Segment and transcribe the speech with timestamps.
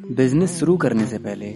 [0.00, 1.46] Business शुरू करने से पहले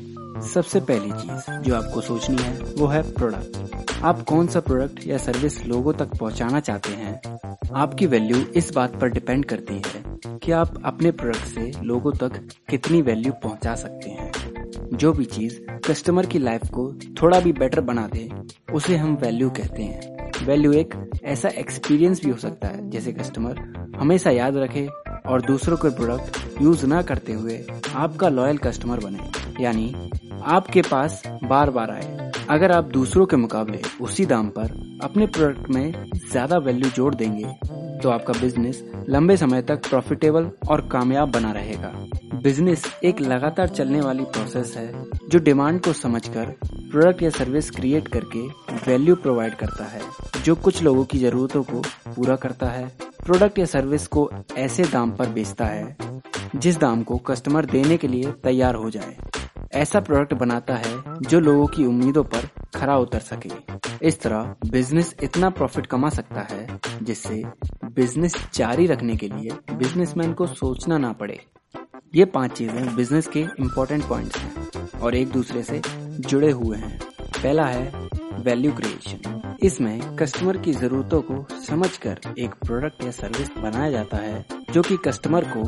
[0.46, 5.18] सबसे पहली चीज़ जो आपको सोचनी है, वो है प्रोडक्ट आप कौन सा प्रोडक्ट या
[5.18, 7.38] सर्विस लोगों तक पहुंचाना चाहते हैं,
[7.74, 12.40] आपकी वैल्यू इस बात पर डिपेंड करती है कि आप अपने प्रोडक्ट से लोगों तक
[12.70, 17.80] कितनी वैल्यू पहुँचा सकते हैं। जो भी चीज़ कस्टमर की लाइफ को थोड़ा भी बेटर
[17.80, 18.28] बना दे,
[18.74, 23.60] उसे हम वैल्यू कहते हैं। वैल्यू एक ऐसा एक्सपीरियंस भी हो सकता है, जैसे कस्टमर
[23.96, 24.88] हमेशा याद रखे
[25.26, 27.58] और दूसरों के प्रोडक्ट यूज़ ना करते हुए
[27.96, 29.92] आपका लॉयल कस्टमर बने। यानी
[30.46, 34.72] आपके पास बार बार आए। अगर आप दूसरों के मुकाबले उसी दाम पर
[35.04, 37.54] अपने प्रोडक्ट में ज़्यादा वैल्यू जोड़ देंगे
[38.02, 41.92] तो आपका बिज़नेस लंबे समय तक प्रॉफिटेबल और कामयाब बना रहेगा।
[42.42, 48.08] बिज़नेस एक लगातार चलने वाली प्रोसेस है, जो डिमांड को समझकर प्रोडक्ट या सर्विस क्रिएट
[48.08, 48.40] करके
[48.86, 50.00] वैल्यू प्रोवाइड करता है,
[50.44, 52.86] जो कुछ लोगों की जरूरतों को पूरा करता है
[53.22, 55.96] प्रोडक्ट या सर्विस को ऐसे दाम पर बेचता है,
[56.56, 59.16] जिस दाम को कस्टमर देने के लिए तैयार हो जाए।
[59.72, 63.50] ऐसा प्रोडक्ट बनाता है जो लोगों की उम्मीदों पर खरा उतर सके।
[64.06, 66.66] इस तरह बिज़नेस इतना प्रॉफिट कमा सकता है,
[67.02, 67.42] जिससे
[67.84, 71.40] बिज़नेस जारी रखने के लिए बिजनेसमैन को सोचना ना पड़े।
[72.14, 75.80] ये पाँच चीज़ें बिज़नेस के इम्पोर्टेंट पॉइंट्स हैं और एक दूसरे से
[76.20, 76.98] जुड़े हुए हैं।
[77.42, 83.90] पहला है वैल्यू क्रिएशन। इसमें कस्टमर की जरूरतों को समझकर एक प्रोडक्ट या सर्विस बनाया
[83.90, 85.60] जाता है, जो कि कस्टमर को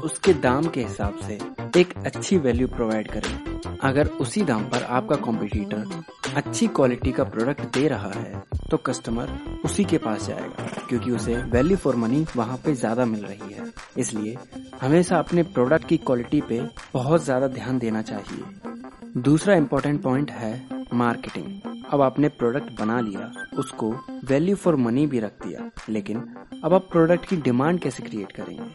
[0.00, 1.38] उसके दाम के हिसाब से
[1.76, 6.02] एक अच्छी वैल्यू प्रोवाइड करे। अगर उसी दाम पर आपका कॉम्पिटिटर
[6.36, 9.30] अच्छी क्वालिटी का प्रोडक्ट दे रहा है तो कस्टमर
[9.64, 13.70] उसी के पास जाएगा, क्योंकि उसे वैल्यू फॉर मनी वहाँ पे ज़्यादा मिल रही है।
[13.98, 14.36] इसलिए
[14.82, 16.60] हमेशा अपने प्रोडक्ट की क्वालिटी पे
[16.94, 20.54] बहुत ज़्यादा ध्यान देना चाहिए। दूसरा इम्पोर्टेंट पॉइंट है
[20.94, 21.61] मार्केटिंग
[21.92, 26.34] अब आपने प्रोडक्ट बना लिया, उसको वैल्यू फॉर मनी भी रख दिया, लेकिन
[26.64, 28.70] अब आप प्रोडक्ट की डिमांड कैसे क्रिएट करेंगे?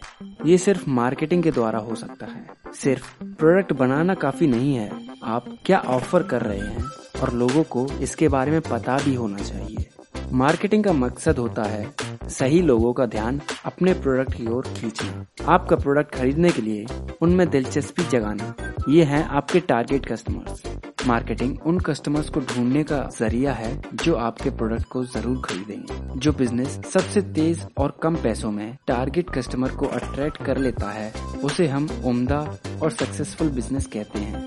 [0.51, 4.91] ये सिर्फ़ मार्केटिंग के द्वारा हो सकता है। सिर्फ़ प्रोडक्ट बनाना काफ़ी नहीं है।
[5.23, 6.83] आप क्या ऑफ़र कर रहे हैं?
[7.21, 9.87] और लोगों को इसके बारे में पता भी होना चाहिए।
[10.33, 11.93] मार्केटिंग का मकसद होता है
[12.23, 16.85] सही लोगों का ध्यान अपने प्रोडक्ट की ओर खींचना। आपका प्रोडक्ट खरीदने के लिए
[17.21, 18.55] उनमें दिलचस्पी जगाना।
[18.89, 20.76] ये हैं आपके टारगेट कस्टमर्स
[21.07, 26.31] मार्केटिंग उन कस्टमर्स को ढूँढने का ज़रिया है जो आपके प्रोडक्ट को ज़रूर खरीदेंगे। जो
[26.33, 31.11] बिज़नेस सबसे तेज और कम पैसों में टारगेट कस्टमर को अट्रैक्ट कर लेता है,
[31.43, 32.39] उसे हम उम्दा
[32.83, 34.45] और सक्सेसफुल बिज़नेस कहते हैं।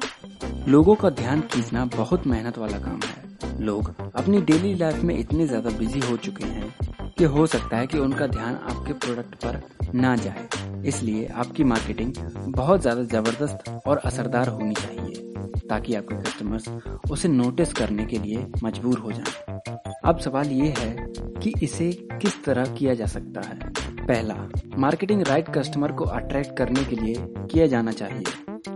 [0.68, 5.46] लोगों का ध्यान खींचना बहुत मेहनत वाला काम है। लोग अपनी डेली लाइफ में इतने
[5.46, 6.74] ज़्यादा बिज़ी हो चुके हैं
[7.18, 9.60] कि हो सकता है कि उनका ध्यान आपके प्रोडक्ट पर
[9.94, 10.48] ना जाए।
[10.88, 12.12] इसलिए आपकी मार्केटिंग
[12.52, 15.29] बहुत ज़्यादा ज़बरदस्त और असरदार होनी चाहिए।
[15.70, 16.68] ताकि आपके कस्टमर्स
[17.10, 19.58] उसे नोटिस करने के लिए मजबूर हो जाएँ।
[20.04, 20.94] अब सवाल ये है
[21.42, 23.58] कि इसे किस तरह किया जा सकता है?
[24.00, 24.34] पहला
[24.78, 28.24] मार्केटिंग राइट कस्टमर को अट्रैक्ट करने के लिए किया जाना चाहिए।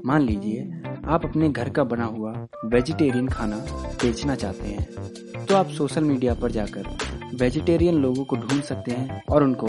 [0.06, 2.32] मान लीजिए, आप अपने घर का बना हुआ
[2.65, 3.56] वेजिटेरियन खाना
[4.03, 6.87] बेचना चाहते हैं तो आप सोशल मीडिया पर जाकर
[7.34, 9.66] वेजिटेरियन लोगों को ढूंढ सकते हैं और उनको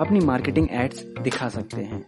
[0.00, 2.04] अपनी मार्केटिंग एड्स दिखा सकते हैं।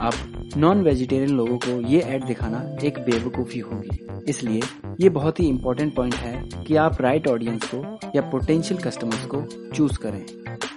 [0.00, 0.12] अब
[0.56, 3.98] नॉन वेजिटेरियन लोगों को ये एड दिखाना एक बेवकूफ़ी होगी।
[4.28, 4.62] इसलिए
[5.00, 9.42] ये बहुत ही इम्पोर्टेंट पॉइंट है कि आप राइट ऑडियंस को या पोटेंशियल कस्टमर्स को
[9.70, 10.26] चूज़ करें।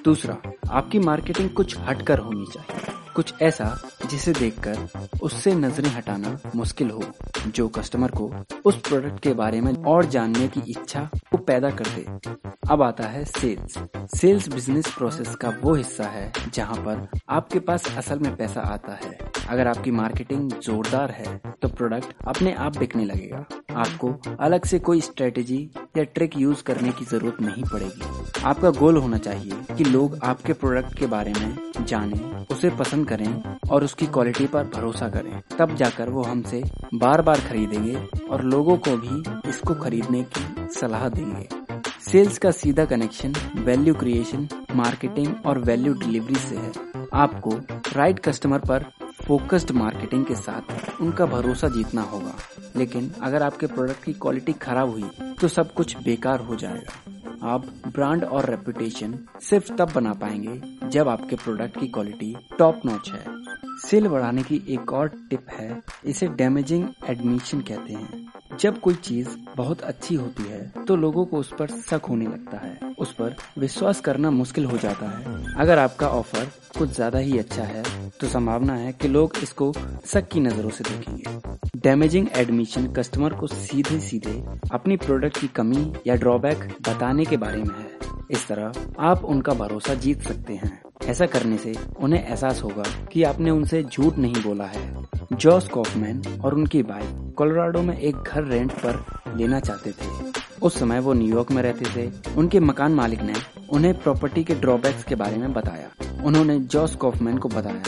[0.06, 0.38] दूसरा,
[0.72, 3.82] आपकी मार्केटिंग कुछ हटकर होनी चाहिए। कुछ ऐसा
[4.12, 7.04] जिसे देखकर उससे नज़रें हटाना मुश्किल हो,
[7.48, 8.32] जो कस्टमर को
[8.66, 11.10] उस प्रोडक्ट के बारे में और जानने की इच्छा
[11.50, 12.06] पैदा कर दे।
[12.72, 13.78] अब आता है सेल्स
[14.16, 19.00] सेल्स बिज़नेस प्रोसेस का वो हिस्सा है जहाँ पर आपके पास असल में पैसा आता
[19.04, 23.46] है। अगर आपकी मार्केटिंग जोरदार है तो प्रोडक्ट अपने आप बिकने लगेगा।
[23.76, 25.60] आपको अलग से कोई स्ट्रेटेजी
[25.98, 30.54] या ट्रिक यूज़ करने की ज़रूरत नहीं पड़ेगी। आपका गोल होना चाहिए कि लोग आपके
[30.54, 32.20] प्रोडक्ट के बारे में जाने,
[32.52, 36.64] उसे पसंद करें और उसकी क्वालिटी पर भरोसा करें। तब जाकर वो हमसे
[36.96, 37.96] बार बार खरीदेंगे
[38.28, 41.48] और लोगों को भी इसको खरीदने की सलाह देंगे।
[42.02, 46.72] सेल्स का सीधा कनेक्शन वैल्यू क्रिएशन, मार्केटिंग और वैल्यू डिलीवरी से है।
[47.14, 47.52] आपको
[47.96, 48.86] राइट कस्टमर पर
[49.30, 52.34] फोकस्ड मार्केटिंग के साथ उनका भरोसा जीतना होगा।
[52.76, 57.66] लेकिन अगर आपके प्रोडक्ट की क्वालिटी खराब हुई तो सब कुछ बेकार हो जाएगा। आप
[57.88, 63.24] ब्रांड और रेपुटेशन सिर्फ़ तब बना पाएँगे जब आपके प्रोडक्ट की क्वालिटी टॉप नॉच है।
[63.80, 68.28] सेल बढ़ाने की एक और टिप है, इसे डैमेजिंग एडमिशन कहते हैं।
[68.60, 72.58] जब कोई चीज़ बहुत अच्छी होती है तो लोगों को उस पर शक होने लगता
[72.58, 76.48] है। उस पर विश्वास करना मुश्किल हो जाता है। अगर आपका ऑफ़र
[76.78, 77.84] कुछ ज़्यादा ही अच्छा है
[78.20, 79.72] तो संभावना है कि लोग इसको
[80.06, 84.42] शक की नज़रों से देखेंगे। डैमेजिंग एडमिशन कस्टमर को सीधे सीधे
[84.72, 87.98] अपनी प्रोडक्ट की कमी या ड्रॉबैक बताने के बारे में है।
[88.32, 93.24] इस तरह आप उनका भरोसा जीत सकते हैं। ऐसा करने से उन्हें एहसास होगा कि
[93.24, 98.44] आपने उनसे झूठ नहीं बोला है। जॉस कॉफमैन और उनकी वाइफ कोलोराडो में एक घर
[98.44, 99.04] रेंट पर
[99.40, 103.34] लेना चाहते थे। उस समय वो न्यूयॉर्क में रहते थे। उनके मकान मालिक ने
[103.70, 105.90] उन्हें प्रॉपर्टी के ड्रॉबैक्स के बारे में बताया।
[106.24, 107.84] उन्होंने जॉस कॉफमैन को बताया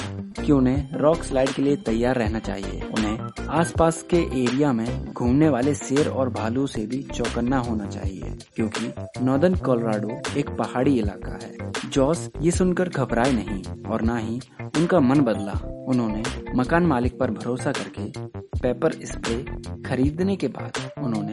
[0.46, 3.20] कि उन्हें रॉक स्लाइड के लिए तैयार रहना चाहिए। उन्हें
[3.50, 8.94] आसपास के एरिया में घूमने वाले शेर और भालू से भी चौकन्ना होना चाहिए। क्योंकि
[9.22, 14.40] नॉर्दर्न कोलोराडो एक पहाड़ी इलाका है। जॉस ये सुनकर घबराए नहीं और न ही
[14.78, 16.24] उनका मन बदला। उन्होंने
[16.56, 18.12] मकान मालिक पर भरोसा करके
[18.60, 19.46] पेपर स्प्रे
[19.84, 21.31] खरीदने के बाद उन्होंने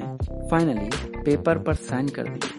[0.51, 0.91] फाइनली
[1.25, 2.57] पेपर पर साइन कर दिए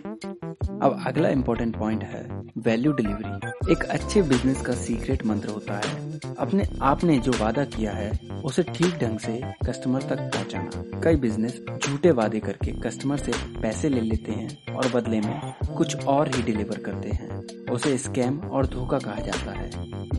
[0.81, 2.27] अब अगला इम्पोर्टेंट पॉइंट है
[2.57, 7.91] वैल्यू डिलीवरी एक अच्छे बिज़नेस का सीक्रेट मंत्र होता है। अपने आपने जो वादा किया
[7.91, 8.11] है,
[8.45, 13.31] उसे ठीक ढंग से कस्टमर तक पहुंचाना। कई बिज़नेस झूठे वादे करके कस्टमर से
[13.61, 17.41] पैसे ले लेते हैं और बदले में कुछ और ही डिलीवर करते हैं।
[17.71, 19.69] उसे स्कैम और धोखा कहा जाता है।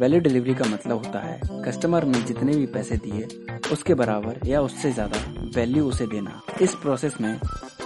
[0.01, 3.29] वैल्यू डिलीवरी का मतलब होता है कस्टमर ने जितने भी पैसे दिए
[3.73, 5.19] उसके बराबर या उससे ज़्यादा
[5.57, 7.39] वैल्यू उसे देना। इस प्रोसेस में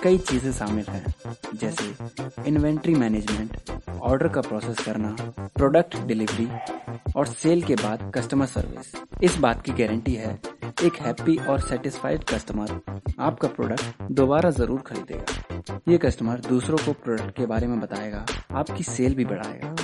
[0.02, 1.14] कई चीज़ें शामिल हैं,
[1.54, 1.94] जैसे
[2.48, 5.16] इन्वेंट्री मैनेजमेंट ऑर्डर का प्रोसेस करना
[5.56, 6.48] प्रोडक्ट डिलीवरी
[7.16, 8.92] और सेल के बाद कस्टमर सर्विस
[9.22, 10.38] इस बात की गारंटी है,
[10.84, 12.80] एक हैप्पी और सेटिस्फाइड कस्टमर
[13.20, 18.84] आपका प्रोडक्ट दोबारा ज़रूर खरीदेगा। ये कस्टमर दूसरों को प्रोडक्ट के बारे में बताएगा, आपकी
[18.84, 19.74] सेल भी बढ़ाएगा।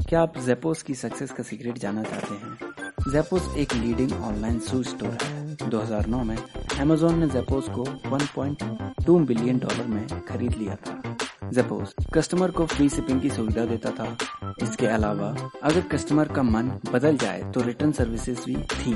[0.00, 2.74] क्या आप जेपोस की सक्सेस का सीक्रेट जानना चाहते हैं?
[3.08, 6.36] जेपोस एक लीडिंग ऑनलाइन शू स्टोर है। 2009 में
[6.80, 12.88] अमेजोन ने जेपोस को 1.2 बिलियन डॉलर में खरीद लिया था। जेपोस कस्टमर को फ्री
[12.88, 14.16] शिपिंग की सुविधा देता था।
[14.62, 15.28] इसके अलावा,
[15.62, 18.94] अगर कस्टमर का मन बदल जाए तो रिटर्न सर्विसेज़ भी थी।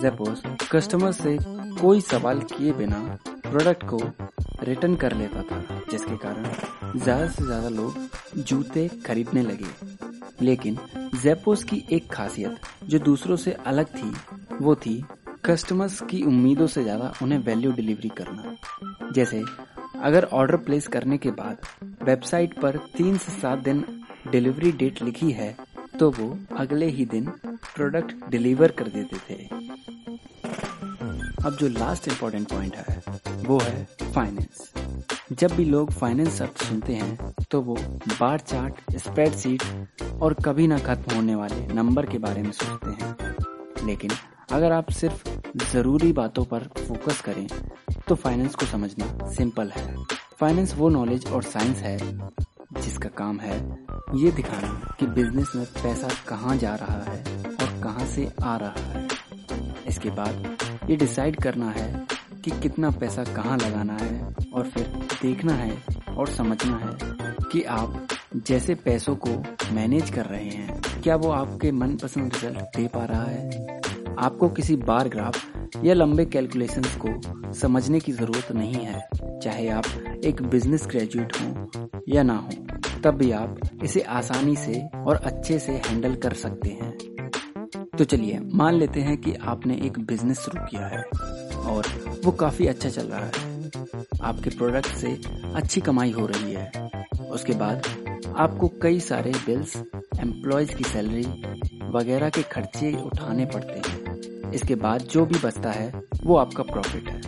[0.00, 1.38] जेपोस कस्टमर से
[1.80, 2.98] कोई सवाल किए बिना
[3.50, 4.00] प्रोडक्ट को
[4.62, 7.94] रिटर्न कर लेता था, जिसके कारण ज़्यादा से ज़्यादा लोग
[8.38, 9.74] जूते खरीदने लगे।
[10.42, 10.78] लेकिन
[11.14, 14.12] जेपोस की एक खासियत, जो दूसरों से अलग थी,
[14.60, 15.02] वो थी
[15.44, 19.42] कस्टमर्स की उम्मीदों से ज़्यादा उन्हें वैल्यू डिलीवरी करना। जैसे,
[20.02, 21.58] अगर ऑर्डर प्लेस करने के बाद
[22.02, 23.84] वेबसाइट पर तीन से सात दिन
[24.30, 25.56] डिलीवरी डेट लिखी है
[25.98, 27.30] तो वो अगले ही दिन
[27.74, 29.44] प्रोडक्ट डिलीवर कर देते थे।
[31.46, 33.02] अब जो लास्ट इम्पोर्टेंट पॉइंट है,
[33.46, 34.72] वो है फाइनेंस
[35.32, 37.76] जब भी लोग फाइनेंस शब्द सुनते हैं तो वो
[38.20, 39.62] बार चार्ट स्प्रेडशीट
[40.22, 44.10] और कभी ना खत्म होने वाले नंबर के बारे में सोचते हैं। लेकिन
[44.52, 45.28] अगर आप सिर्फ़
[45.72, 47.46] ज़रूरी बातों पर फोकस करें
[48.08, 49.94] तो फाइनेंस को समझना सिंपल है।
[50.40, 51.98] फाइनेंस वो नॉलेज और साइंस है
[52.80, 53.58] जिसका काम है
[54.14, 58.90] ये दिखाना कि बिज़नेस में पैसा कहाँ जा रहा है और कहाँ से आ रहा
[58.90, 59.06] है।
[59.88, 62.06] इसके बाद ये डिसाइड करना है
[62.44, 64.86] कि कितना पैसा कहाँ लगाना है और फिर
[65.22, 65.82] देखना है
[66.16, 66.96] और समझना है
[67.52, 69.42] कि आप जैसे पैसों को
[69.72, 73.80] मैनेज कर रहे हैं, क्या वो आपके मनपसंद रिज़ल्ट दे पा रहा है?
[74.18, 79.08] आपको किसी बार ग्राफ या लंबे कैलकुलेशंस को समझने की ज़रूरत नहीं है,
[79.42, 79.84] चाहे आप
[80.24, 82.52] एक बिज़नेस ग्रेजुएट हो या ना हो
[83.04, 86.94] तब भी आप इसे आसानी से और अच्छे से हैंडल कर सकते हैं।
[87.98, 91.02] तो चलिए, मान लेते हैं कि आपने एक बिज़नेस शुरू किया है
[91.66, 91.86] और
[92.24, 93.54] वो काफ़ी अच्छा चल रहा है।
[94.22, 95.12] आपके प्रोडक्ट से
[95.54, 96.88] अच्छी कमाई हो रही है।
[97.30, 97.86] उसके बाद
[98.38, 99.76] आपको कई सारे बिल्स
[100.20, 101.22] एम्प्लॉयज़ की सैलरी
[101.90, 107.08] वगैरह के खर्चे उठाने पड़ते हैं। इसके बाद जो भी बचता है, वो आपका प्रॉफिट
[107.08, 107.20] है।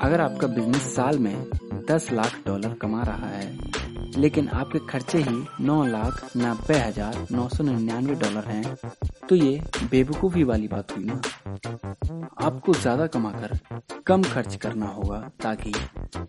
[0.00, 1.34] अगर आपका बिज़नेस साल में
[1.90, 3.48] 10 लाख डॉलर कमा रहा है,
[4.16, 8.76] लेकिन आपके खर्चे ही नौ लाख नब्बे हज़ार नौ सौ निन्यानवे डॉलर हैं
[9.28, 11.20] तो ये बेवकूफ़ी वाली बात हुई ना।
[12.46, 13.58] आपको ज़्यादा कमाकर,
[14.06, 15.72] कम खर्च करना होगा, ताकि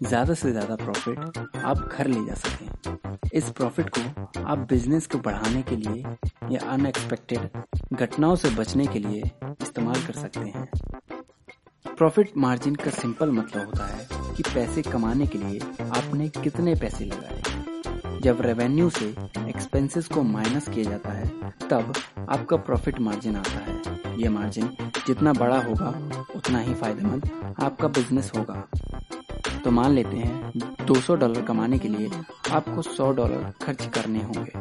[0.03, 5.17] ज़्यादा से ज़्यादा प्रॉफिट आप घर ले जा सकें। इस प्रॉफिट को आप बिज़नेस को
[5.19, 6.03] बढ़ाने के लिए
[6.51, 7.49] या अनएक्सपेक्टेड
[7.93, 9.21] घटनाओं से बचने के लिए
[9.61, 10.67] इस्तेमाल कर सकते हैं।
[11.97, 17.05] प्रॉफिट मार्जिन का सिंपल मतलब होता है कि पैसे कमाने के लिए आपने कितने पैसे
[17.05, 19.13] लगाए। जब रेवेन्यू से
[19.57, 21.27] एक्सपेंसेस को माइनस किया जाता है,
[21.69, 21.93] तब
[22.29, 24.67] आपका प्रॉफिट मार्जिन आता है। ये मार्जिन
[25.07, 25.87] जितना बड़ा होगा,
[26.35, 28.67] उतना ही फ़ायदेमंद आपका बिज़नेस होगा।
[29.63, 32.09] तो मान लेते हैं 200 डॉलर कमाने के लिए
[32.51, 34.51] आपको 100 डॉलर खर्च करने होंगे।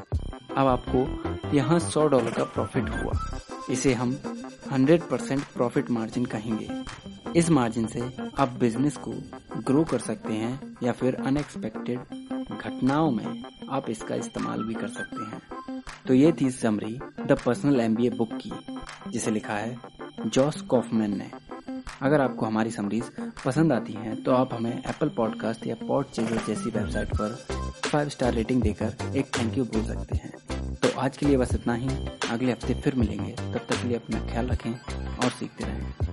[0.57, 3.13] अब आपको यहाँ 100 डॉलर का प्रॉफिट हुआ।
[3.71, 4.17] इसे हम
[4.73, 6.69] 100 परसेंट प्रॉफिट मार्जिन कहेंगे।
[7.37, 8.01] इस मार्जिन से
[8.39, 9.13] आप बिज़नेस को
[9.67, 11.99] ग्रो कर सकते हैं या फिर अनएक्सपेक्टेड
[12.59, 17.81] घटनाओं में आप इसका इस्तेमाल भी कर सकते हैं। तो ये थी summary the personal
[17.81, 18.53] MBA book की,
[19.11, 19.77] जिसे लिखा है
[20.27, 21.31] जॉस कॉफमैन ने।
[22.03, 23.11] अगर आपको हमारी समरीज
[23.45, 27.37] पसंद आती हैं तो आप हमें एप्पल पॉडकास्ट या पॉड चेजर जैसी वेबसाइट पर
[27.87, 31.55] फाइव स्टार रेटिंग देकर एक थैंक यू बोल सकते हैं। तो आज के लिए बस
[31.55, 31.89] इतना ही।
[32.31, 36.06] अगले हफ़्ते फिर मिलेंगे। तब तक के लिए अपना ख्याल रखें और सीखते रहें।